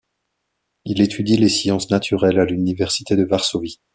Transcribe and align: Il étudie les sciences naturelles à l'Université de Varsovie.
Il 0.83 0.99
étudie 0.99 1.37
les 1.37 1.47
sciences 1.47 1.91
naturelles 1.91 2.39
à 2.39 2.45
l'Université 2.45 3.15
de 3.15 3.23
Varsovie. 3.23 3.81